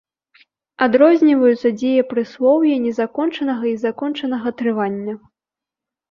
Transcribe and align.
Адрозніваюцца 0.85 1.67
дзеепрыслоўі 1.81 2.71
незакончанага 2.85 3.63
і 3.73 3.75
закончанага 3.83 4.49
трывання. 4.63 5.15